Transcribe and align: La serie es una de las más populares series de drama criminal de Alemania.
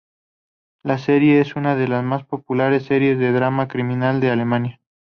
La 0.81 0.97
serie 0.97 1.41
es 1.41 1.55
una 1.55 1.75
de 1.75 1.87
las 1.87 2.03
más 2.03 2.23
populares 2.25 2.85
series 2.85 3.19
de 3.19 3.31
drama 3.31 3.67
criminal 3.67 4.19
de 4.19 4.31
Alemania. 4.31 4.79